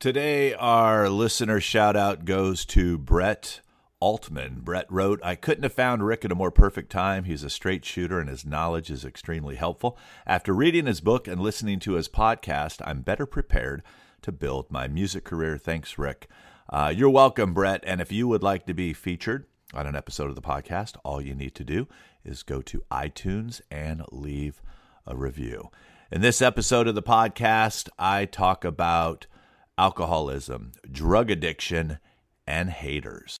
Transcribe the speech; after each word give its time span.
Today, 0.00 0.54
our 0.54 1.10
listener 1.10 1.60
shout 1.60 1.94
out 1.94 2.24
goes 2.24 2.64
to 2.64 2.96
Brett 2.96 3.60
Altman. 4.00 4.60
Brett 4.62 4.86
wrote, 4.88 5.20
I 5.22 5.34
couldn't 5.34 5.64
have 5.64 5.74
found 5.74 6.06
Rick 6.06 6.24
at 6.24 6.32
a 6.32 6.34
more 6.34 6.50
perfect 6.50 6.90
time. 6.90 7.24
He's 7.24 7.44
a 7.44 7.50
straight 7.50 7.84
shooter 7.84 8.18
and 8.18 8.30
his 8.30 8.46
knowledge 8.46 8.90
is 8.90 9.04
extremely 9.04 9.56
helpful. 9.56 9.98
After 10.26 10.54
reading 10.54 10.86
his 10.86 11.02
book 11.02 11.28
and 11.28 11.38
listening 11.38 11.80
to 11.80 11.92
his 11.92 12.08
podcast, 12.08 12.80
I'm 12.82 13.02
better 13.02 13.26
prepared 13.26 13.82
to 14.22 14.32
build 14.32 14.70
my 14.70 14.88
music 14.88 15.24
career. 15.24 15.58
Thanks, 15.58 15.98
Rick. 15.98 16.30
Uh, 16.70 16.90
you're 16.96 17.10
welcome, 17.10 17.52
Brett. 17.52 17.84
And 17.86 18.00
if 18.00 18.10
you 18.10 18.26
would 18.26 18.42
like 18.42 18.64
to 18.68 18.72
be 18.72 18.94
featured 18.94 19.44
on 19.74 19.86
an 19.86 19.96
episode 19.96 20.30
of 20.30 20.34
the 20.34 20.40
podcast, 20.40 20.96
all 21.04 21.20
you 21.20 21.34
need 21.34 21.54
to 21.56 21.64
do 21.64 21.86
is 22.24 22.42
go 22.42 22.62
to 22.62 22.84
iTunes 22.90 23.60
and 23.70 24.02
leave 24.10 24.62
a 25.06 25.14
review. 25.14 25.70
In 26.10 26.22
this 26.22 26.40
episode 26.40 26.88
of 26.88 26.94
the 26.94 27.02
podcast, 27.02 27.90
I 27.98 28.24
talk 28.24 28.64
about 28.64 29.26
alcoholism, 29.80 30.72
drug 30.92 31.30
addiction, 31.30 31.98
and 32.46 32.68
haters. 32.68 33.38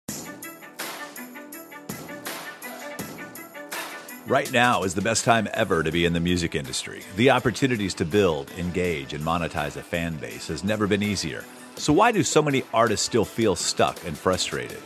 Right 4.26 4.50
now 4.50 4.84
is 4.84 4.94
the 4.94 5.02
best 5.02 5.26
time 5.26 5.48
ever 5.52 5.82
to 5.82 5.92
be 5.92 6.06
in 6.06 6.14
the 6.14 6.20
music 6.20 6.54
industry. 6.54 7.02
The 7.16 7.30
opportunities 7.30 7.92
to 7.94 8.06
build, 8.06 8.50
engage, 8.56 9.12
and 9.12 9.22
monetize 9.22 9.76
a 9.76 9.82
fan 9.82 10.16
base 10.16 10.48
has 10.48 10.64
never 10.64 10.86
been 10.86 11.02
easier. 11.02 11.44
So, 11.76 11.92
why 11.92 12.10
do 12.10 12.22
so 12.22 12.40
many 12.40 12.62
artists 12.72 13.04
still 13.04 13.26
feel 13.26 13.54
stuck 13.54 14.02
and 14.06 14.16
frustrated? 14.16 14.80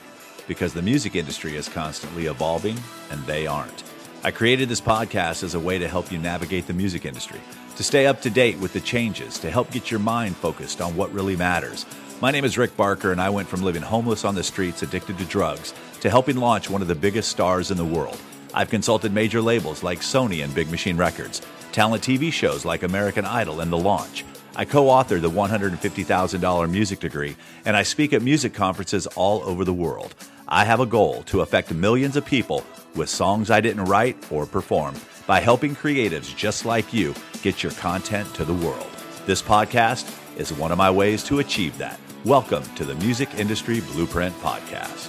Because 0.48 0.74
the 0.74 0.82
music 0.82 1.14
industry 1.14 1.54
is 1.54 1.68
constantly 1.68 2.26
evolving 2.26 2.76
and 3.12 3.24
they 3.26 3.46
aren't. 3.46 3.84
I 4.26 4.30
created 4.30 4.70
this 4.70 4.80
podcast 4.80 5.42
as 5.42 5.54
a 5.54 5.60
way 5.60 5.78
to 5.78 5.86
help 5.86 6.10
you 6.10 6.16
navigate 6.16 6.66
the 6.66 6.72
music 6.72 7.04
industry 7.04 7.42
to 7.76 7.84
stay 7.84 8.06
up 8.06 8.22
to 8.22 8.30
date 8.30 8.58
with 8.58 8.72
the 8.72 8.80
changes, 8.80 9.38
to 9.40 9.50
help 9.50 9.70
get 9.70 9.90
your 9.90 10.00
mind 10.00 10.34
focused 10.34 10.80
on 10.80 10.96
what 10.96 11.12
really 11.12 11.36
matters. 11.36 11.84
My 12.22 12.30
name 12.30 12.46
is 12.46 12.56
Rick 12.56 12.74
Barker, 12.74 13.12
and 13.12 13.20
I 13.20 13.28
went 13.28 13.48
from 13.48 13.62
living 13.62 13.82
homeless 13.82 14.24
on 14.24 14.34
the 14.34 14.42
streets, 14.42 14.82
addicted 14.82 15.18
to 15.18 15.26
drugs, 15.26 15.74
to 16.00 16.08
helping 16.08 16.38
launch 16.38 16.70
one 16.70 16.80
of 16.80 16.88
the 16.88 16.94
biggest 16.94 17.28
stars 17.28 17.70
in 17.70 17.76
the 17.76 17.84
world. 17.84 18.18
I've 18.54 18.70
consulted 18.70 19.12
major 19.12 19.42
labels 19.42 19.82
like 19.82 20.00
Sony 20.00 20.42
and 20.42 20.54
Big 20.54 20.70
Machine 20.70 20.96
Records, 20.96 21.42
talent 21.72 22.02
TV 22.02 22.32
shows 22.32 22.64
like 22.64 22.82
American 22.82 23.26
Idol 23.26 23.60
and 23.60 23.70
The 23.70 23.76
Launch. 23.76 24.24
I 24.56 24.64
co 24.64 24.84
authored 24.84 25.20
the 25.20 25.28
$150,000 25.28 26.70
music 26.70 27.00
degree, 27.00 27.36
and 27.66 27.76
I 27.76 27.82
speak 27.82 28.14
at 28.14 28.22
music 28.22 28.54
conferences 28.54 29.06
all 29.08 29.42
over 29.42 29.66
the 29.66 29.74
world. 29.74 30.14
I 30.48 30.64
have 30.66 30.80
a 30.80 30.86
goal 30.86 31.22
to 31.24 31.40
affect 31.40 31.72
millions 31.72 32.16
of 32.16 32.26
people 32.26 32.64
with 32.94 33.08
songs 33.08 33.50
I 33.50 33.62
didn't 33.62 33.86
write 33.86 34.30
or 34.30 34.44
perform 34.44 34.94
by 35.26 35.40
helping 35.40 35.74
creatives 35.74 36.36
just 36.36 36.66
like 36.66 36.92
you 36.92 37.14
get 37.42 37.62
your 37.62 37.72
content 37.72 38.32
to 38.34 38.44
the 38.44 38.52
world. 38.52 38.90
This 39.24 39.40
podcast 39.40 40.06
is 40.38 40.52
one 40.52 40.70
of 40.70 40.76
my 40.76 40.90
ways 40.90 41.24
to 41.24 41.38
achieve 41.38 41.78
that. 41.78 41.98
Welcome 42.26 42.62
to 42.74 42.84
the 42.84 42.94
Music 42.96 43.30
Industry 43.38 43.80
Blueprint 43.92 44.34
Podcast. 44.40 45.08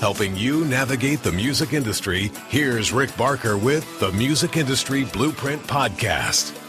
Helping 0.00 0.36
you 0.36 0.64
navigate 0.64 1.22
the 1.22 1.32
music 1.32 1.72
industry, 1.72 2.32
here's 2.48 2.92
Rick 2.92 3.16
Barker 3.16 3.56
with 3.56 4.00
the 4.00 4.10
Music 4.12 4.56
Industry 4.56 5.04
Blueprint 5.04 5.62
Podcast. 5.62 6.60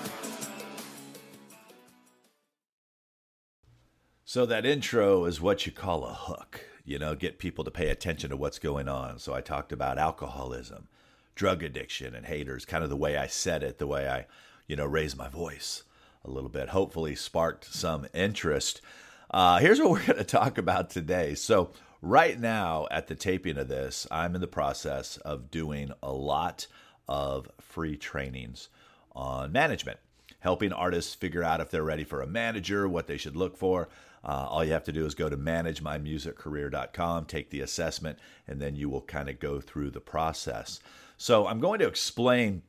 So, 4.24 4.46
that 4.46 4.66
intro 4.66 5.26
is 5.26 5.42
what 5.42 5.66
you 5.66 5.72
call 5.72 6.06
a 6.06 6.14
hook, 6.14 6.62
you 6.88 6.98
know, 6.98 7.16
get 7.16 7.38
people 7.38 7.66
to 7.66 7.72
pay 7.72 7.90
attention 7.90 8.30
to 8.30 8.38
what's 8.38 8.60
going 8.60 8.88
on. 8.88 9.20
So, 9.20 9.34
I 9.34 9.42
talked 9.42 9.74
about 9.74 9.98
alcoholism, 9.98 10.88
drug 11.36 11.62
addiction 11.62 12.16
and 12.16 12.26
haters, 12.26 12.66
kind 12.66 12.84
of 12.84 12.90
the 12.90 12.96
way 12.96 13.18
I 13.18 13.28
said 13.28 13.62
it, 13.62 13.78
the 13.78 13.86
way 13.86 14.08
I, 14.08 14.26
you 14.68 14.78
know, 14.78 14.86
raised 14.86 15.18
my 15.18 15.28
voice 15.28 15.84
a 16.24 16.32
little 16.32 16.50
bit, 16.50 16.70
hopefully 16.70 17.14
sparked 17.14 17.66
some 17.66 18.08
interest. 18.14 18.82
Uh, 19.30 19.60
here's 19.60 19.80
what 19.80 19.90
we're 19.90 20.06
going 20.06 20.18
to 20.18 20.24
talk 20.24 20.58
about 20.58 20.90
today. 20.90 21.36
So, 21.36 21.72
right 22.02 22.40
now, 22.40 22.88
at 22.90 23.08
the 23.08 23.16
taping 23.16 23.58
of 23.58 23.68
this, 23.68 24.08
I'm 24.10 24.34
in 24.34 24.42
the 24.42 24.48
process 24.48 25.18
of 25.18 25.52
doing 25.52 25.92
a 26.02 26.14
lot 26.14 26.68
of 27.08 27.50
free 27.60 27.98
trainings 27.98 28.70
on 29.14 29.52
management, 29.52 30.00
helping 30.40 30.72
artists 30.72 31.16
figure 31.16 31.44
out 31.44 31.60
if 31.60 31.70
they're 31.70 31.84
ready 31.84 32.06
for 32.06 32.22
a 32.22 32.28
manager, 32.28 32.88
what 32.88 33.08
they 33.08 33.18
should 33.18 33.36
look 33.36 33.58
for. 33.58 33.90
Uh, 34.28 34.46
all 34.50 34.64
you 34.64 34.74
have 34.74 34.84
to 34.84 34.92
do 34.92 35.06
is 35.06 35.16
go 35.16 35.30
to 35.30 35.38
managemymusiccareer.com, 35.38 37.26
take 37.26 37.50
the 37.50 37.62
assessment, 37.62 38.20
and 38.46 38.62
then 38.62 38.76
you 38.76 38.90
will 38.90 39.02
kind 39.02 39.30
of 39.30 39.40
go 39.40 39.62
through 39.62 39.90
the 39.90 40.02
process. 40.02 40.82
So 41.16 41.48
I'm 41.48 41.62
going 41.62 41.80
to 41.80 41.88
explain 41.88 42.62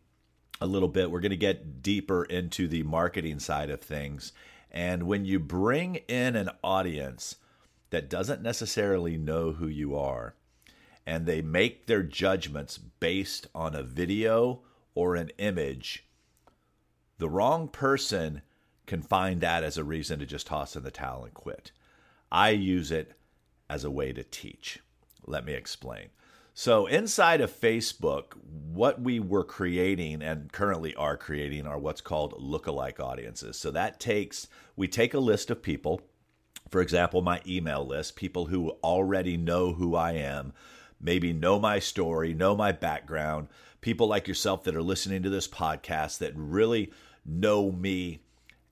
a 0.61 0.67
little 0.67 0.89
bit. 0.89 1.11
We're 1.11 1.21
going 1.21 1.31
to 1.31 1.37
get 1.37 1.83
deeper 1.83 2.25
into 2.25 2.69
the 2.69 2.85
marketing 2.85 3.41
side 3.41 3.71
of 3.71 3.81
things. 3.81 4.33
And 4.71 5.05
when 5.05 5.25
you 5.25 5.41
bring 5.41 5.97
in 5.97 6.37
an 6.37 6.51
audience 6.63 7.37
that 7.91 8.09
doesn't 8.09 8.43
necessarily 8.43 9.17
know 9.17 9.53
who 9.53 9.67
you 9.67 9.97
are, 9.97 10.35
and 11.05 11.27
they 11.27 11.43
make 11.43 11.87
their 11.87 12.03
judgments 12.03 12.79
based 12.79 13.49
on 13.55 13.75
a 13.75 13.83
video 13.83 14.61
or 14.95 15.17
an 15.17 15.31
image, 15.39 16.05
the 17.19 17.29
wrong 17.29 17.67
person 17.67 18.43
can 18.89 19.03
find 19.03 19.41
that 19.41 19.63
as 19.63 19.79
a 19.79 19.85
reason 19.85 20.19
to 20.19 20.27
just 20.27 20.49
toss 20.49 20.75
in 20.75 20.83
the 20.83 20.91
towel 20.91 21.25
and 21.25 21.35
quit. 21.35 21.71
I 22.33 22.51
use 22.51 22.91
it 22.91 23.13
as 23.71 23.85
a 23.85 23.91
way 23.91 24.13
to 24.13 24.25
teach. 24.25 24.81
Let 25.27 25.45
me 25.45 25.53
explain. 25.53 26.09
So, 26.55 26.87
inside 26.87 27.41
of 27.41 27.53
Facebook, 27.53 28.33
what 28.73 29.01
we 29.01 29.21
were 29.21 29.45
creating 29.45 30.23
and 30.23 30.51
currently 30.51 30.93
are 30.97 31.17
creating 31.17 31.69
are 31.69 31.79
what's 31.79 32.01
called 32.01 32.33
lookalike 32.33 32.99
audiences. 32.99 33.57
So, 33.57 33.71
that 33.71 34.01
takes, 34.01 34.49
we 34.75 34.89
take 34.89 35.15
a 35.15 35.21
list 35.21 35.51
of 35.51 35.63
people, 35.63 36.01
for 36.69 36.81
example, 36.81 37.23
my 37.23 37.41
email 37.47 37.87
list, 37.87 38.17
people 38.17 38.47
who 38.47 38.71
already 38.83 39.37
know 39.37 39.75
who 39.75 39.95
I 39.95 40.13
am, 40.15 40.53
maybe 41.01 41.33
know 41.33 41.61
my 41.61 41.79
story, 41.79 42.35
know 42.35 42.57
my 42.57 42.73
background, 42.73 43.47
people 43.81 44.09
like 44.09 44.27
yourself 44.27 44.65
that 44.65 44.75
are 44.75 44.83
listening 44.83 45.23
to 45.23 45.31
this 45.31 45.47
podcast 45.47 46.19
that 46.19 46.33
really 46.35 46.93
know 47.25 47.71
me 47.71 48.19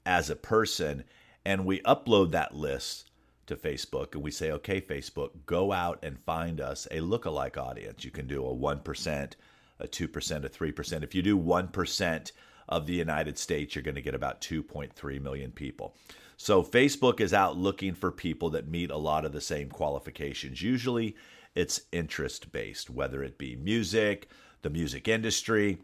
as 0.07 0.31
a 0.31 0.37
person, 0.37 1.05
and 1.45 1.67
we 1.67 1.81
upload 1.81 2.31
that 2.31 2.55
list 2.55 3.11
to 3.47 3.57
Facebook 3.57 4.15
and 4.15 4.23
we 4.23 4.31
say, 4.31 4.51
okay, 4.53 4.81
Facebook, 4.81 5.31
go 5.47 5.73
out 5.73 5.99
and 6.03 6.19
find 6.21 6.61
us 6.61 6.87
a 6.91 6.99
lookalike 6.99 7.57
audience. 7.57 8.05
You 8.05 8.11
can 8.11 8.27
do 8.27 8.45
a 8.45 8.55
1%, 8.55 9.33
a 9.79 9.87
2%, 9.87 10.45
a 10.45 10.49
3%. 10.49 11.03
If 11.03 11.15
you 11.15 11.23
do 11.23 11.39
1% 11.39 12.33
of 12.69 12.87
the 12.87 12.95
United 12.95 13.39
States, 13.39 13.75
you're 13.75 13.83
going 13.83 13.95
to 13.95 14.03
get 14.03 14.15
about 14.15 14.41
2.3 14.41 15.21
million 15.21 15.53
people. 15.53 15.95
So 16.37 16.63
Facebook 16.63 17.21
is 17.21 17.33
out 17.33 17.57
looking 17.57 17.95
for 17.95 18.11
people 18.11 18.51
that 18.51 18.69
meet 18.69 18.91
a 18.91 18.97
lot 18.97 19.25
of 19.25 19.33
the 19.33 19.41
same 19.41 19.69
qualifications. 19.69 20.61
Usually 20.61 21.17
it's 21.55 21.83
interest 21.93 22.53
based, 22.53 22.91
whether 22.91 23.23
it 23.23 23.39
be 23.39 23.57
music, 23.57 24.29
the 24.63 24.71
music 24.71 25.09
industry, 25.09 25.79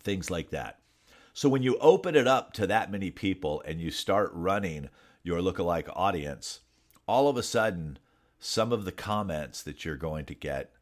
things 0.00 0.30
like 0.30 0.50
that. 0.50 0.78
So 1.32 1.48
when 1.48 1.62
you 1.62 1.76
open 1.78 2.14
it 2.14 2.26
up 2.26 2.52
to 2.54 2.66
that 2.66 2.90
many 2.90 3.10
people 3.10 3.62
and 3.66 3.80
you 3.80 3.90
start 3.90 4.30
running 4.34 4.90
your 5.22 5.40
lookalike 5.40 5.90
audience, 5.94 6.60
all 7.06 7.28
of 7.28 7.36
a 7.36 7.42
sudden, 7.42 7.98
some 8.38 8.72
of 8.72 8.84
the 8.84 8.92
comments 8.92 9.62
that 9.62 9.84
you're 9.84 9.96
going 9.96 10.26
to 10.26 10.34
get 10.34 10.72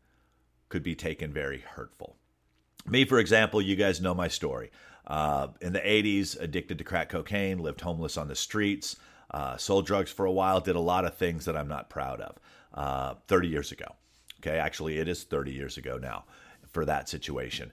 could 0.68 0.82
be 0.82 0.94
taken 0.94 1.32
very 1.32 1.58
hurtful. 1.60 2.16
Me, 2.86 3.04
for 3.04 3.18
example, 3.18 3.60
you 3.60 3.76
guys 3.76 4.00
know 4.00 4.14
my 4.14 4.28
story. 4.28 4.70
Uh, 5.06 5.48
in 5.60 5.72
the 5.72 5.80
80s, 5.80 6.40
addicted 6.40 6.78
to 6.78 6.84
crack 6.84 7.10
cocaine, 7.10 7.58
lived 7.58 7.80
homeless 7.80 8.16
on 8.16 8.28
the 8.28 8.36
streets, 8.36 8.96
uh, 9.30 9.56
sold 9.56 9.86
drugs 9.86 10.10
for 10.10 10.24
a 10.24 10.32
while, 10.32 10.60
did 10.60 10.76
a 10.76 10.80
lot 10.80 11.04
of 11.04 11.14
things 11.14 11.44
that 11.44 11.56
I'm 11.56 11.68
not 11.68 11.90
proud 11.90 12.20
of 12.20 12.38
uh, 12.74 13.14
30 13.28 13.48
years 13.48 13.72
ago. 13.72 13.86
Okay, 14.40 14.58
actually, 14.58 14.98
it 14.98 15.08
is 15.08 15.24
30 15.24 15.52
years 15.52 15.76
ago 15.76 15.98
now 15.98 16.24
for 16.72 16.84
that 16.84 17.08
situation. 17.08 17.72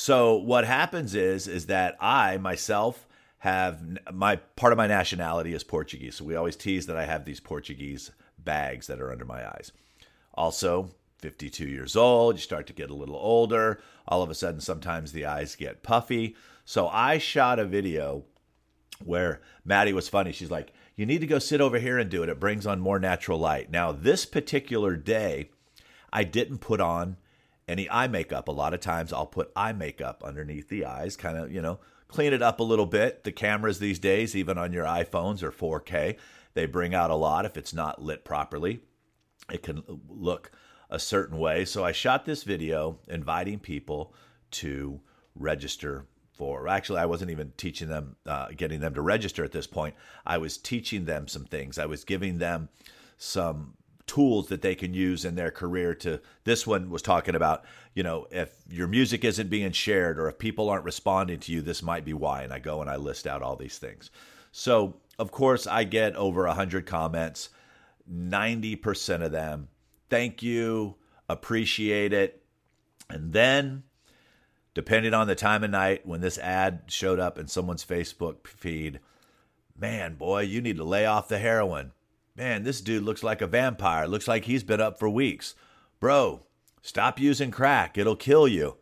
So 0.00 0.36
what 0.36 0.64
happens 0.64 1.16
is 1.16 1.48
is 1.48 1.66
that 1.66 1.96
I 2.00 2.36
myself 2.36 3.04
have 3.38 3.82
my 4.12 4.36
part 4.36 4.72
of 4.72 4.76
my 4.76 4.86
nationality 4.86 5.54
is 5.54 5.64
Portuguese. 5.64 6.14
So 6.14 6.24
we 6.24 6.36
always 6.36 6.54
tease 6.54 6.86
that 6.86 6.96
I 6.96 7.04
have 7.04 7.24
these 7.24 7.40
Portuguese 7.40 8.12
bags 8.38 8.86
that 8.86 9.00
are 9.00 9.10
under 9.10 9.24
my 9.24 9.44
eyes. 9.44 9.72
Also, 10.34 10.90
52 11.18 11.66
years 11.66 11.96
old, 11.96 12.36
you 12.36 12.40
start 12.40 12.68
to 12.68 12.72
get 12.72 12.90
a 12.90 12.94
little 12.94 13.16
older. 13.16 13.80
All 14.06 14.22
of 14.22 14.30
a 14.30 14.36
sudden, 14.36 14.60
sometimes 14.60 15.10
the 15.10 15.26
eyes 15.26 15.56
get 15.56 15.82
puffy. 15.82 16.36
So 16.64 16.86
I 16.86 17.18
shot 17.18 17.58
a 17.58 17.64
video 17.64 18.22
where 19.04 19.40
Maddie 19.64 19.92
was 19.92 20.08
funny. 20.08 20.30
She's 20.30 20.48
like, 20.48 20.72
You 20.94 21.06
need 21.06 21.22
to 21.22 21.26
go 21.26 21.40
sit 21.40 21.60
over 21.60 21.80
here 21.80 21.98
and 21.98 22.08
do 22.08 22.22
it. 22.22 22.28
It 22.28 22.38
brings 22.38 22.68
on 22.68 22.78
more 22.78 23.00
natural 23.00 23.40
light. 23.40 23.72
Now, 23.72 23.90
this 23.90 24.26
particular 24.26 24.94
day, 24.94 25.50
I 26.12 26.22
didn't 26.22 26.58
put 26.58 26.80
on 26.80 27.16
any 27.68 27.88
eye 27.90 28.08
makeup. 28.08 28.48
A 28.48 28.52
lot 28.52 28.74
of 28.74 28.80
times 28.80 29.12
I'll 29.12 29.26
put 29.26 29.52
eye 29.54 29.72
makeup 29.72 30.22
underneath 30.24 30.68
the 30.68 30.84
eyes, 30.86 31.16
kind 31.16 31.36
of, 31.36 31.52
you 31.52 31.62
know, 31.62 31.78
clean 32.08 32.32
it 32.32 32.42
up 32.42 32.58
a 32.58 32.64
little 32.64 32.86
bit. 32.86 33.24
The 33.24 33.32
cameras 33.32 33.78
these 33.78 33.98
days, 33.98 34.34
even 34.34 34.58
on 34.58 34.72
your 34.72 34.84
iPhones, 34.84 35.42
are 35.42 35.52
4K. 35.52 36.16
They 36.54 36.66
bring 36.66 36.94
out 36.94 37.10
a 37.10 37.14
lot 37.14 37.44
if 37.44 37.56
it's 37.56 37.74
not 37.74 38.02
lit 38.02 38.24
properly. 38.24 38.80
It 39.52 39.62
can 39.62 39.82
look 40.08 40.50
a 40.90 40.98
certain 40.98 41.38
way. 41.38 41.64
So 41.64 41.84
I 41.84 41.92
shot 41.92 42.24
this 42.24 42.42
video 42.42 42.98
inviting 43.06 43.58
people 43.58 44.14
to 44.52 45.00
register 45.34 46.06
for. 46.32 46.68
Actually, 46.68 47.00
I 47.00 47.06
wasn't 47.06 47.30
even 47.30 47.52
teaching 47.56 47.88
them, 47.88 48.16
uh, 48.24 48.48
getting 48.56 48.80
them 48.80 48.94
to 48.94 49.02
register 49.02 49.44
at 49.44 49.52
this 49.52 49.66
point. 49.66 49.94
I 50.24 50.38
was 50.38 50.56
teaching 50.56 51.04
them 51.04 51.28
some 51.28 51.44
things. 51.44 51.78
I 51.78 51.86
was 51.86 52.04
giving 52.04 52.38
them 52.38 52.68
some 53.18 53.74
tools 54.08 54.48
that 54.48 54.62
they 54.62 54.74
can 54.74 54.94
use 54.94 55.24
in 55.24 55.36
their 55.36 55.50
career 55.50 55.94
to 55.94 56.20
this 56.44 56.66
one 56.66 56.90
was 56.90 57.02
talking 57.02 57.34
about 57.36 57.64
you 57.94 58.02
know 58.02 58.26
if 58.30 58.52
your 58.68 58.88
music 58.88 59.24
isn't 59.24 59.50
being 59.50 59.70
shared 59.70 60.18
or 60.18 60.28
if 60.28 60.38
people 60.38 60.68
aren't 60.68 60.84
responding 60.84 61.38
to 61.38 61.52
you 61.52 61.60
this 61.60 61.82
might 61.82 62.04
be 62.04 62.14
why 62.14 62.42
and 62.42 62.52
i 62.52 62.58
go 62.58 62.80
and 62.80 62.90
i 62.90 62.96
list 62.96 63.26
out 63.26 63.42
all 63.42 63.54
these 63.54 63.78
things. 63.78 64.10
So 64.50 64.96
of 65.18 65.30
course 65.30 65.66
i 65.66 65.84
get 65.84 66.16
over 66.16 66.46
100 66.46 66.86
comments 66.86 67.50
90% 68.10 69.22
of 69.22 69.32
them 69.32 69.68
thank 70.08 70.42
you 70.42 70.96
appreciate 71.28 72.14
it. 72.14 72.42
And 73.10 73.32
then 73.32 73.82
depending 74.72 75.12
on 75.12 75.26
the 75.26 75.34
time 75.34 75.62
of 75.64 75.70
night 75.70 76.06
when 76.06 76.20
this 76.20 76.38
ad 76.38 76.82
showed 76.86 77.18
up 77.18 77.38
in 77.38 77.48
someone's 77.48 77.84
facebook 77.84 78.46
feed 78.46 79.00
man 79.76 80.14
boy 80.14 80.40
you 80.40 80.60
need 80.60 80.76
to 80.76 80.84
lay 80.84 81.04
off 81.04 81.28
the 81.28 81.38
heroin 81.38 81.92
Man, 82.38 82.62
this 82.62 82.80
dude 82.80 83.02
looks 83.02 83.24
like 83.24 83.42
a 83.42 83.48
vampire. 83.48 84.06
Looks 84.06 84.28
like 84.28 84.44
he's 84.44 84.62
been 84.62 84.80
up 84.80 85.00
for 85.00 85.08
weeks. 85.08 85.56
Bro, 85.98 86.44
stop 86.82 87.18
using 87.18 87.50
crack. 87.50 87.98
It'll 87.98 88.14
kill 88.14 88.46
you. 88.46 88.76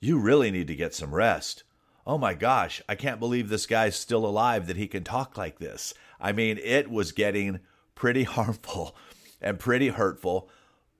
You 0.00 0.18
really 0.18 0.50
need 0.50 0.66
to 0.66 0.74
get 0.74 0.92
some 0.92 1.14
rest. 1.14 1.64
Oh 2.06 2.18
my 2.18 2.34
gosh, 2.34 2.82
I 2.86 2.96
can't 2.96 3.18
believe 3.18 3.48
this 3.48 3.64
guy's 3.64 3.96
still 3.96 4.26
alive 4.26 4.66
that 4.66 4.76
he 4.76 4.86
can 4.86 5.02
talk 5.02 5.38
like 5.38 5.58
this. 5.60 5.94
I 6.20 6.32
mean, 6.32 6.58
it 6.62 6.90
was 6.90 7.12
getting 7.12 7.60
pretty 7.94 8.22
harmful 8.24 8.94
and 9.40 9.58
pretty 9.58 9.88
hurtful, 9.88 10.50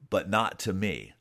but 0.09 0.31
not 0.31 0.59
to 0.61 0.73
me. 0.73 1.13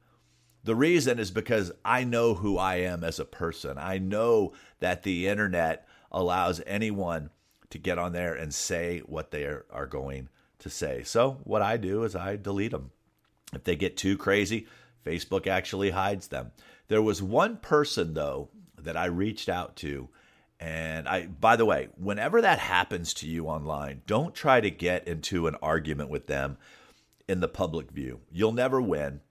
The 0.64 0.76
reason 0.76 1.20
is 1.20 1.30
because 1.30 1.74
I 1.84 2.06
know 2.06 2.36
who 2.36 2.58
I 2.58 2.76
am 2.76 3.04
as 3.04 3.20
a 3.20 3.26
person. 3.26 3.78
I 3.78 3.98
know 3.98 4.54
that 4.80 5.04
the 5.04 5.28
internet 5.28 5.86
allows 6.10 6.62
anyone 6.66 7.32
to 7.70 7.78
get 7.78 7.98
on 7.98 8.14
there 8.14 8.34
and 8.34 8.54
say 8.54 9.00
what 9.00 9.32
they 9.32 9.44
are, 9.44 9.88
going 9.90 10.30
to 10.60 10.70
say. 10.70 11.04
So 11.04 11.40
what 11.44 11.62
I 11.62 11.78
do 11.78 12.04
is 12.04 12.16
I 12.16 12.36
delete 12.36 12.72
them. 12.72 12.92
If 13.54 13.64
they 13.64 13.76
get 13.76 13.98
too 13.98 14.18
crazy, 14.18 14.68
Facebook 15.06 15.48
actually 15.48 15.92
hides 15.92 16.28
them. 16.28 16.52
There 16.88 17.02
was 17.02 17.22
one 17.22 17.58
person 17.58 18.14
though 18.14 18.50
that 18.78 18.98
I 18.98 19.06
reached 19.06 19.50
out 19.50 19.76
to 19.78 20.10
and 20.60 21.08
I 21.08 21.28
by 21.28 21.56
the 21.56 21.66
way, 21.66 21.90
whenever 21.98 22.42
that 22.42 22.60
happens 22.60 23.14
to 23.16 23.28
you 23.28 23.48
online, 23.48 24.02
don't 24.06 24.36
try 24.36 24.60
to 24.60 24.70
get 24.70 25.08
into 25.08 25.48
an 25.48 25.56
argument 25.62 26.10
with 26.10 26.28
them 26.28 26.58
in 27.28 27.40
the 27.40 27.48
public 27.48 27.92
view. 27.92 28.20
You'll 28.32 28.52
never 28.52 28.82
win. 28.82 29.22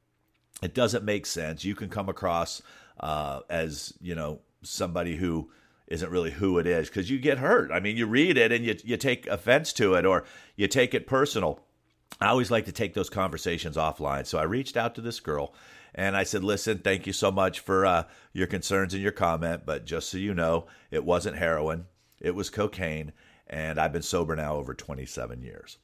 It 0.63 0.75
doesn't 0.75 1.05
make 1.05 1.27
sense. 1.27 1.65
You 1.65 1.75
can 1.75 1.89
come 1.89 2.09
across 2.09 2.63
uh, 2.99 3.41
as, 3.51 3.93
you 4.01 4.15
know, 4.15 4.41
somebody 4.63 5.17
who 5.17 5.51
isn't 5.89 6.11
really 6.11 6.31
who 6.31 6.59
it 6.59 6.67
is 6.67 6.89
because 6.89 7.11
you 7.11 7.19
get 7.19 7.39
hurt. 7.39 7.71
I 7.73 7.81
mean, 7.81 7.97
you 7.97 8.07
read 8.07 8.37
it 8.37 8.53
and 8.53 8.65
you, 8.65 8.77
you 8.85 8.97
take 8.97 9.27
offense 9.27 9.73
to 9.75 9.95
it 9.95 10.05
or 10.05 10.25
you 10.55 10.69
take 10.69 10.95
it 10.95 11.07
personal. 11.07 11.61
I 12.21 12.29
always 12.29 12.51
like 12.51 12.67
to 12.67 12.73
take 12.73 12.95
those 12.95 13.11
conversations 13.11 13.77
offline. 13.77 14.27
So 14.27 14.39
I 14.39 14.43
reached 14.43 14.77
out 14.77 14.95
to 14.97 15.01
this 15.01 15.21
girl 15.21 15.55
and 15.95 16.17
I 16.17 16.25
said, 16.25 16.45
Listen, 16.45 16.79
thank 16.79 17.07
you 17.07 17.13
so 17.13 17.31
much 17.31 17.61
for 17.61 17.87
uh, 17.87 18.05
your 18.33 18.47
concerns 18.47 18.93
and 18.93 19.03
your 19.03 19.13
comment. 19.13 19.63
But 19.65 19.87
just 19.87 20.11
so 20.11 20.19
you 20.19 20.35
know, 20.35 20.67
it 20.91 21.05
wasn't 21.05 21.37
heroin, 21.37 21.87
it 22.21 22.35
was 22.35 22.51
cocaine. 22.51 23.13
And 23.47 23.79
I've 23.79 23.93
been 23.93 24.03
sober 24.03 24.37
now 24.37 24.57
over 24.57 24.75
27 24.75 25.41
years. 25.41 25.79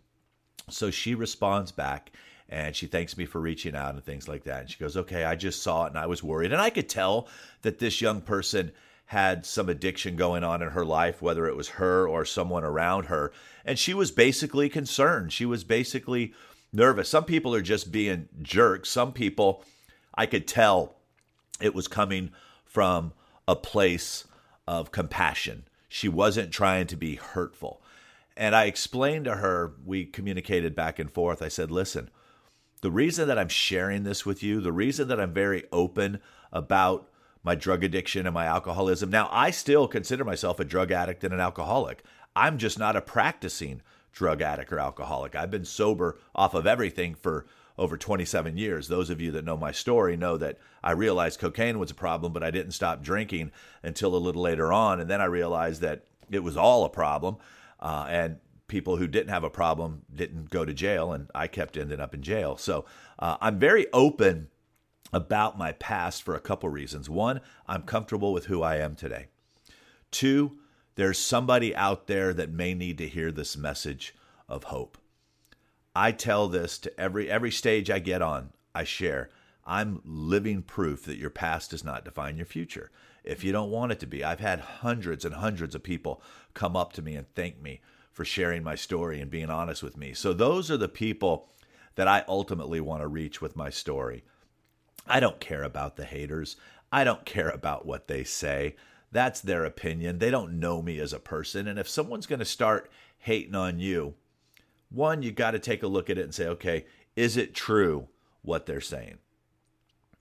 So 0.68 0.90
she 0.90 1.14
responds 1.14 1.72
back 1.72 2.12
and 2.50 2.76
she 2.76 2.86
thanks 2.86 3.16
me 3.16 3.24
for 3.24 3.40
reaching 3.40 3.74
out 3.74 3.94
and 3.94 4.04
things 4.04 4.28
like 4.28 4.44
that. 4.44 4.60
And 4.60 4.70
she 4.70 4.78
goes, 4.78 4.98
Okay, 4.98 5.24
I 5.24 5.34
just 5.34 5.62
saw 5.62 5.86
it 5.86 5.90
and 5.90 5.98
I 5.98 6.06
was 6.06 6.22
worried. 6.22 6.52
And 6.52 6.60
I 6.60 6.68
could 6.68 6.88
tell 6.88 7.28
that 7.62 7.78
this 7.78 8.02
young 8.02 8.20
person 8.20 8.72
had 9.06 9.44
some 9.44 9.68
addiction 9.68 10.16
going 10.16 10.42
on 10.42 10.62
in 10.62 10.70
her 10.70 10.84
life, 10.84 11.20
whether 11.20 11.46
it 11.46 11.56
was 11.56 11.70
her 11.70 12.08
or 12.08 12.24
someone 12.24 12.64
around 12.64 13.06
her. 13.06 13.32
And 13.64 13.78
she 13.78 13.94
was 13.94 14.10
basically 14.10 14.68
concerned. 14.68 15.32
She 15.32 15.44
was 15.44 15.62
basically 15.62 16.32
nervous. 16.72 17.08
Some 17.08 17.24
people 17.24 17.54
are 17.54 17.62
just 17.62 17.92
being 17.92 18.28
jerks. 18.42 18.88
Some 18.88 19.12
people, 19.12 19.64
I 20.14 20.26
could 20.26 20.48
tell 20.48 20.96
it 21.60 21.74
was 21.74 21.86
coming 21.86 22.30
from 22.64 23.12
a 23.46 23.54
place 23.54 24.24
of 24.66 24.90
compassion. 24.90 25.64
She 25.88 26.08
wasn't 26.08 26.50
trying 26.50 26.86
to 26.88 26.96
be 26.96 27.16
hurtful. 27.16 27.82
And 28.36 28.56
I 28.56 28.64
explained 28.64 29.26
to 29.26 29.36
her, 29.36 29.74
we 29.84 30.06
communicated 30.06 30.74
back 30.74 30.98
and 30.98 31.10
forth. 31.10 31.40
I 31.40 31.48
said, 31.48 31.70
listen, 31.70 32.10
the 32.80 32.90
reason 32.90 33.28
that 33.28 33.38
I'm 33.38 33.48
sharing 33.48 34.02
this 34.02 34.26
with 34.26 34.42
you, 34.42 34.60
the 34.60 34.72
reason 34.72 35.08
that 35.08 35.20
I'm 35.20 35.32
very 35.32 35.64
open 35.70 36.20
about 36.52 37.08
my 37.44 37.54
drug 37.54 37.84
addiction 37.84 38.26
and 38.26 38.34
my 38.34 38.46
alcoholism. 38.46 39.10
Now, 39.10 39.28
I 39.30 39.50
still 39.50 39.86
consider 39.86 40.24
myself 40.24 40.58
a 40.58 40.64
drug 40.64 40.90
addict 40.90 41.22
and 41.22 41.32
an 41.32 41.40
alcoholic. 41.40 42.02
I'm 42.34 42.58
just 42.58 42.78
not 42.78 42.96
a 42.96 43.00
practicing 43.00 43.82
drug 44.12 44.40
addict 44.40 44.72
or 44.72 44.78
alcoholic. 44.78 45.36
I've 45.36 45.50
been 45.50 45.64
sober 45.64 46.18
off 46.34 46.54
of 46.54 46.66
everything 46.66 47.14
for 47.14 47.46
over 47.76 47.96
27 47.96 48.56
years. 48.56 48.88
Those 48.88 49.10
of 49.10 49.20
you 49.20 49.30
that 49.32 49.44
know 49.44 49.56
my 49.56 49.72
story 49.72 50.16
know 50.16 50.36
that 50.38 50.58
I 50.82 50.92
realized 50.92 51.40
cocaine 51.40 51.78
was 51.78 51.90
a 51.90 51.94
problem, 51.94 52.32
but 52.32 52.42
I 52.42 52.50
didn't 52.50 52.72
stop 52.72 53.02
drinking 53.02 53.52
until 53.82 54.14
a 54.14 54.18
little 54.18 54.42
later 54.42 54.72
on. 54.72 55.00
And 55.00 55.10
then 55.10 55.20
I 55.20 55.26
realized 55.26 55.82
that 55.82 56.04
it 56.30 56.42
was 56.42 56.56
all 56.56 56.84
a 56.84 56.88
problem. 56.88 57.36
Uh, 57.80 58.06
and 58.08 58.38
people 58.68 58.96
who 58.96 59.06
didn't 59.06 59.30
have 59.30 59.44
a 59.44 59.50
problem 59.50 60.02
didn't 60.14 60.50
go 60.50 60.64
to 60.64 60.72
jail, 60.72 61.12
and 61.12 61.30
I 61.34 61.48
kept 61.48 61.76
ending 61.76 62.00
up 62.00 62.14
in 62.14 62.22
jail. 62.22 62.56
So 62.56 62.84
uh, 63.18 63.36
I'm 63.40 63.58
very 63.58 63.86
open 63.92 64.48
about 65.12 65.58
my 65.58 65.72
past 65.72 66.22
for 66.22 66.34
a 66.34 66.40
couple 66.40 66.68
reasons. 66.68 67.08
One, 67.08 67.40
I'm 67.66 67.82
comfortable 67.82 68.32
with 68.32 68.46
who 68.46 68.62
I 68.62 68.76
am 68.76 68.96
today. 68.96 69.26
Two, 70.10 70.58
there's 70.96 71.18
somebody 71.18 71.74
out 71.74 72.06
there 72.06 72.32
that 72.34 72.50
may 72.50 72.74
need 72.74 72.98
to 72.98 73.08
hear 73.08 73.32
this 73.32 73.56
message 73.56 74.14
of 74.48 74.64
hope. 74.64 74.98
I 75.94 76.12
tell 76.12 76.48
this 76.48 76.78
to 76.78 77.00
every 77.00 77.30
every 77.30 77.50
stage 77.50 77.90
I 77.90 77.98
get 78.00 78.22
on, 78.22 78.50
I 78.74 78.84
share. 78.84 79.30
I'm 79.64 80.00
living 80.04 80.62
proof 80.62 81.04
that 81.04 81.16
your 81.16 81.30
past 81.30 81.70
does 81.70 81.84
not 81.84 82.04
define 82.04 82.36
your 82.36 82.46
future. 82.46 82.90
If 83.22 83.42
you 83.42 83.52
don't 83.52 83.70
want 83.70 83.92
it 83.92 84.00
to 84.00 84.06
be, 84.06 84.22
I've 84.22 84.40
had 84.40 84.60
hundreds 84.60 85.24
and 85.24 85.34
hundreds 85.34 85.74
of 85.74 85.82
people 85.82 86.20
come 86.52 86.76
up 86.76 86.92
to 86.94 87.02
me 87.02 87.14
and 87.14 87.26
thank 87.34 87.62
me 87.62 87.80
for 88.12 88.24
sharing 88.24 88.62
my 88.62 88.74
story 88.74 89.20
and 89.20 89.30
being 89.30 89.50
honest 89.50 89.82
with 89.82 89.96
me. 89.96 90.12
So 90.12 90.32
those 90.32 90.70
are 90.70 90.76
the 90.76 90.88
people 90.88 91.48
that 91.94 92.08
I 92.08 92.24
ultimately 92.28 92.80
want 92.80 93.02
to 93.02 93.08
reach 93.08 93.40
with 93.40 93.56
my 93.56 93.70
story. 93.70 94.24
I 95.06 95.20
don't 95.20 95.40
care 95.40 95.62
about 95.62 95.96
the 95.96 96.04
haters. 96.04 96.56
I 96.90 97.04
don't 97.04 97.24
care 97.24 97.50
about 97.50 97.86
what 97.86 98.08
they 98.08 98.24
say. 98.24 98.76
That's 99.12 99.40
their 99.40 99.64
opinion. 99.64 100.18
They 100.18 100.30
don't 100.30 100.58
know 100.58 100.82
me 100.82 100.98
as 100.98 101.12
a 101.12 101.18
person. 101.18 101.68
And 101.68 101.78
if 101.78 101.88
someone's 101.88 102.26
going 102.26 102.38
to 102.40 102.44
start 102.44 102.90
hating 103.18 103.54
on 103.54 103.78
you, 103.78 104.14
one, 104.90 105.22
you 105.22 105.32
got 105.32 105.52
to 105.52 105.58
take 105.58 105.82
a 105.82 105.88
look 105.88 106.08
at 106.08 106.18
it 106.18 106.24
and 106.24 106.34
say, 106.34 106.46
okay, 106.46 106.86
is 107.16 107.36
it 107.36 107.54
true 107.54 108.08
what 108.42 108.66
they're 108.66 108.80
saying? 108.80 109.18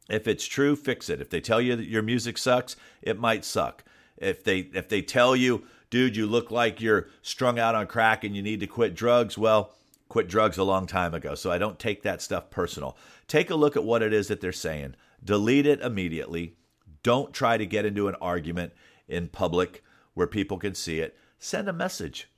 If 0.10 0.28
it's 0.28 0.46
true, 0.46 0.76
fix 0.76 1.10
it. 1.10 1.22
If 1.22 1.30
they 1.30 1.42
tell 1.42 1.62
you 1.62 1.76
that 1.76 1.88
your 1.88 2.02
music 2.02 2.38
sucks, 2.38 2.76
it 3.02 3.20
might 3.20 3.46
suck. 3.46 3.84
If 4.18 4.44
they 4.44 4.60
if 4.60 4.90
they 4.90 5.02
tell 5.02 5.36
you, 5.36 5.64
dude, 5.90 6.16
you 6.16 6.26
look 6.28 6.52
like 6.52 6.82
you're 6.82 7.08
strung 7.22 7.58
out 7.58 7.76
on 7.76 7.88
crack 7.88 8.24
and 8.24 8.36
you 8.36 8.42
need 8.42 8.60
to 8.60 8.68
quit 8.68 8.96
drugs, 8.96 9.38
well, 9.38 9.74
quit 10.14 10.28
drugs 10.28 10.60
a 10.60 10.64
long 10.64 10.86
time 10.86 11.16
ago. 11.16 11.34
So 11.34 11.50
I 11.50 11.58
don't 11.58 11.80
take 11.80 12.04
that 12.04 12.22
stuff 12.22 12.52
personal. 12.52 12.96
Take 13.28 13.50
a 13.50 13.56
look 13.56 13.76
at 13.76 13.84
what 13.84 14.04
it 14.04 14.14
is 14.14 14.28
that 14.28 14.42
they're 14.42 14.52
saying. 14.52 14.94
Delete 15.24 15.66
it 15.66 15.82
immediately. 15.82 16.56
Don't 17.02 17.34
try 17.34 17.58
to 17.58 17.66
get 17.66 17.84
into 17.84 18.08
an 18.08 18.14
argument 18.22 18.74
in 19.08 19.28
public 19.28 19.84
where 20.14 20.28
people 20.28 20.60
can 20.60 20.76
see 20.76 21.00
it. 21.00 21.18
Send 21.40 21.68
a 21.68 21.74
message. 21.74 22.30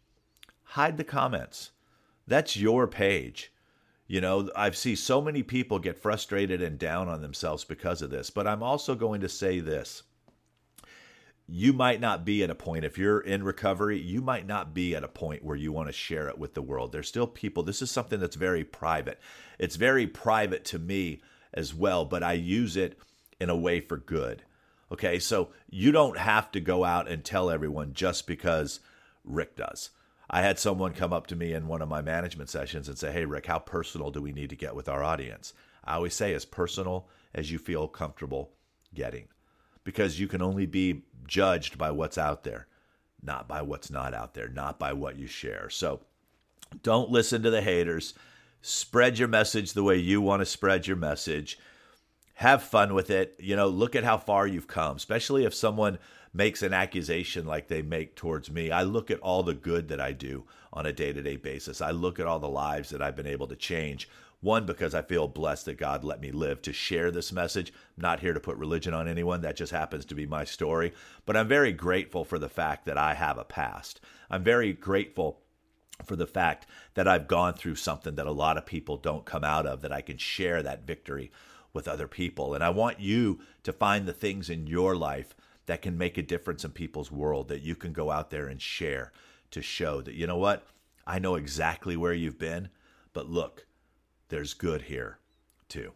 Hide 0.63 0.95
the 0.95 1.03
comments. 1.03 1.71
That's 2.25 2.55
your 2.55 2.87
page. 2.87 3.51
You 4.07 4.21
know, 4.21 4.49
I've 4.55 4.77
seen 4.77 4.95
so 4.95 5.21
many 5.21 5.43
people 5.43 5.77
get 5.77 5.99
frustrated 5.99 6.61
and 6.61 6.79
down 6.79 7.09
on 7.09 7.21
themselves 7.21 7.65
because 7.65 8.01
of 8.01 8.09
this, 8.09 8.29
but 8.29 8.47
I'm 8.47 8.63
also 8.63 8.95
going 8.95 9.19
to 9.19 9.27
say 9.27 9.59
this 9.59 10.03
you 11.47 11.73
might 11.73 12.01
not 12.01 12.25
be 12.25 12.43
at 12.43 12.49
a 12.49 12.55
point 12.55 12.85
if 12.85 12.97
you're 12.97 13.19
in 13.19 13.43
recovery 13.43 13.99
you 13.99 14.21
might 14.21 14.47
not 14.47 14.73
be 14.73 14.95
at 14.95 15.03
a 15.03 15.07
point 15.07 15.43
where 15.43 15.55
you 15.55 15.71
want 15.71 15.87
to 15.87 15.93
share 15.93 16.27
it 16.27 16.39
with 16.39 16.53
the 16.53 16.61
world. 16.61 16.91
There's 16.91 17.07
still 17.07 17.27
people 17.27 17.63
this 17.63 17.81
is 17.81 17.91
something 17.91 18.19
that's 18.19 18.35
very 18.35 18.63
private. 18.63 19.19
It's 19.59 19.75
very 19.75 20.07
private 20.07 20.65
to 20.65 20.79
me 20.79 21.21
as 21.53 21.73
well 21.73 22.03
but 22.03 22.21
i 22.21 22.33
use 22.33 22.75
it 22.75 22.99
in 23.39 23.49
a 23.49 23.55
way 23.55 23.79
for 23.79 23.97
good 23.97 24.43
okay? 24.91 25.19
So 25.19 25.49
you 25.69 25.91
don't 25.91 26.17
have 26.17 26.51
to 26.51 26.59
go 26.59 26.83
out 26.83 27.07
and 27.07 27.23
tell 27.23 27.49
everyone 27.49 27.93
just 27.93 28.27
because 28.27 28.79
rick 29.23 29.55
does. 29.55 29.89
I 30.29 30.41
had 30.41 30.59
someone 30.59 30.93
come 30.93 31.13
up 31.13 31.27
to 31.27 31.35
me 31.35 31.53
in 31.53 31.67
one 31.67 31.81
of 31.81 31.89
my 31.89 32.01
management 32.01 32.49
sessions 32.49 32.87
and 32.87 32.97
say 32.97 33.11
hey 33.11 33.25
rick 33.25 33.45
how 33.45 33.59
personal 33.59 34.11
do 34.11 34.21
we 34.21 34.31
need 34.31 34.49
to 34.49 34.55
get 34.55 34.75
with 34.75 34.89
our 34.89 35.03
audience? 35.03 35.53
I 35.83 35.95
always 35.95 36.13
say 36.13 36.33
as 36.33 36.45
personal 36.45 37.07
as 37.33 37.51
you 37.51 37.59
feel 37.59 37.87
comfortable 37.87 38.51
getting 38.93 39.27
because 39.85 40.19
you 40.19 40.27
can 40.27 40.41
only 40.41 40.65
be 40.65 41.03
judged 41.25 41.77
by 41.77 41.91
what's 41.91 42.17
out 42.17 42.43
there, 42.43 42.67
not 43.23 43.47
by 43.47 43.61
what's 43.61 43.89
not 43.89 44.13
out 44.13 44.33
there, 44.33 44.49
not 44.49 44.77
by 44.77 44.91
what 44.91 45.17
you 45.17 45.27
share. 45.27 45.69
So 45.69 46.01
don't 46.83 47.09
listen 47.09 47.41
to 47.43 47.49
the 47.49 47.61
haters. 47.61 48.13
Spread 48.61 49.17
your 49.17 49.29
message 49.29 49.71
the 49.71 49.83
way 49.83 49.95
you 49.95 50.19
want 50.19 50.41
to 50.41 50.45
spread 50.45 50.87
your 50.87 50.97
message. 50.97 51.57
Have 52.33 52.63
fun 52.63 52.93
with 52.93 53.09
it. 53.09 53.35
You 53.39 53.55
know, 53.55 53.67
look 53.67 53.95
at 53.95 54.03
how 54.03 54.17
far 54.17 54.45
you've 54.45 54.67
come, 54.67 54.97
especially 54.97 55.45
if 55.45 55.53
someone 55.53 55.99
makes 56.35 56.61
an 56.61 56.73
accusation 56.73 57.45
like 57.45 57.69
they 57.69 57.81
make 57.81 58.13
towards 58.15 58.51
me. 58.51 58.69
I 58.69 58.83
look 58.83 59.09
at 59.09 59.19
all 59.21 59.41
the 59.41 59.53
good 59.53 59.87
that 59.87 60.01
I 60.01 60.11
do 60.11 60.43
on 60.73 60.85
a 60.85 60.91
day 60.91 61.13
to 61.13 61.21
day 61.21 61.37
basis. 61.37 61.81
I 61.81 61.91
look 61.91 62.19
at 62.19 62.27
all 62.27 62.39
the 62.39 62.49
lives 62.49 62.89
that 62.89 63.01
I've 63.01 63.15
been 63.15 63.25
able 63.25 63.47
to 63.47 63.55
change. 63.55 64.09
One, 64.41 64.65
because 64.65 64.93
I 64.93 65.01
feel 65.01 65.29
blessed 65.29 65.65
that 65.65 65.77
God 65.77 66.03
let 66.03 66.19
me 66.19 66.31
live 66.31 66.61
to 66.63 66.73
share 66.73 67.09
this 67.09 67.31
message. 67.31 67.71
I'm 67.97 68.01
not 68.01 68.19
here 68.19 68.33
to 68.33 68.39
put 68.41 68.57
religion 68.57 68.93
on 68.93 69.07
anyone. 69.07 69.41
That 69.41 69.55
just 69.55 69.71
happens 69.71 70.03
to 70.05 70.13
be 70.15 70.27
my 70.27 70.43
story. 70.43 70.93
But 71.25 71.37
I'm 71.37 71.47
very 71.47 71.71
grateful 71.71 72.25
for 72.25 72.37
the 72.37 72.49
fact 72.49 72.85
that 72.85 72.97
I 72.97 73.13
have 73.13 73.37
a 73.37 73.45
past. 73.45 74.01
I'm 74.29 74.43
very 74.43 74.73
grateful 74.73 75.39
for 76.03 76.17
the 76.17 76.27
fact 76.27 76.67
that 76.95 77.07
I've 77.07 77.29
gone 77.29 77.53
through 77.53 77.75
something 77.75 78.15
that 78.15 78.27
a 78.27 78.31
lot 78.31 78.57
of 78.57 78.65
people 78.65 78.97
don't 78.97 79.23
come 79.23 79.45
out 79.45 79.65
of, 79.65 79.81
that 79.81 79.93
I 79.93 80.01
can 80.01 80.17
share 80.17 80.61
that 80.61 80.85
victory 80.85 81.31
with 81.71 81.87
other 81.87 82.09
people. 82.09 82.53
And 82.53 82.63
I 82.63 82.71
want 82.71 82.99
you 82.99 83.39
to 83.63 83.71
find 83.71 84.05
the 84.05 84.13
things 84.13 84.49
in 84.49 84.67
your 84.67 84.97
life 84.97 85.33
that 85.65 85.81
can 85.81 85.97
make 85.97 86.17
a 86.17 86.23
difference 86.23 86.63
in 86.63 86.71
people's 86.71 87.11
world 87.11 87.47
that 87.47 87.61
you 87.61 87.75
can 87.75 87.93
go 87.93 88.11
out 88.11 88.29
there 88.29 88.47
and 88.47 88.61
share 88.61 89.11
to 89.51 89.61
show 89.61 90.01
that, 90.01 90.15
you 90.15 90.27
know 90.27 90.37
what? 90.37 90.65
I 91.07 91.19
know 91.19 91.35
exactly 91.35 91.95
where 91.95 92.13
you've 92.13 92.39
been, 92.39 92.69
but 93.13 93.29
look, 93.29 93.65
there's 94.29 94.53
good 94.53 94.83
here 94.83 95.19
too. 95.69 95.91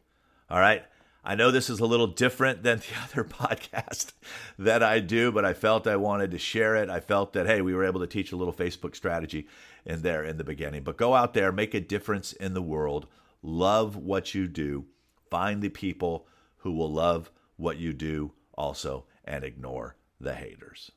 All 0.50 0.60
right. 0.60 0.84
I 1.24 1.36
know 1.36 1.52
this 1.52 1.70
is 1.70 1.80
a 1.80 1.86
little 1.86 2.08
different 2.08 2.64
than 2.64 2.80
the 2.80 2.86
other 3.04 3.28
podcast 3.28 4.14
that 4.58 4.82
I 4.82 5.00
do, 5.00 5.32
but 5.32 5.46
I 5.46 5.54
felt 5.54 5.86
I 5.86 5.98
wanted 5.98 6.32
to 6.32 6.38
share 6.38 6.76
it. 6.76 6.90
I 6.90 7.00
felt 7.00 7.34
that, 7.34 7.46
hey, 7.46 7.62
we 7.62 7.74
were 7.74 7.86
able 7.86 8.00
to 8.00 8.08
teach 8.08 8.32
a 8.32 8.36
little 8.36 8.54
Facebook 8.54 8.96
strategy 8.96 9.48
in 9.86 10.02
there 10.02 10.24
in 10.24 10.38
the 10.38 10.44
beginning. 10.44 10.84
But 10.84 10.98
go 10.98 11.14
out 11.14 11.34
there, 11.34 11.52
make 11.52 11.74
a 11.74 11.80
difference 11.80 12.34
in 12.34 12.54
the 12.54 12.62
world, 12.62 13.08
love 13.42 13.96
what 13.96 14.34
you 14.34 14.48
do, 14.48 14.86
find 15.30 15.62
the 15.62 15.70
people 15.70 16.26
who 16.58 16.72
will 16.72 16.92
love 16.92 17.32
what 17.58 17.78
you 17.78 17.94
do 17.94 18.32
also, 18.54 19.06
and 19.30 19.46
ignore 19.46 19.96
the 20.20 20.34
haters. 20.34 20.92